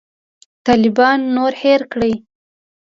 [0.67, 2.13] طالبان نور هېر کړي.